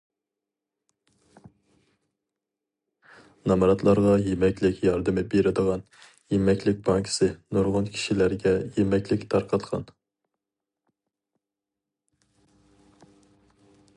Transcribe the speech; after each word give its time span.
نامراتلارغا 3.51 4.15
يېمەكلىك 4.27 4.79
ياردىمى 4.87 5.25
بېرىدىغان« 5.33 5.85
يېمەكلىك 6.35 6.81
بانكىسى» 6.89 7.29
نۇرغۇن 7.57 7.91
كىشىلەرگە 7.99 8.55
يېمەكلىك 8.79 9.27
تارقاتقان. 9.35 9.87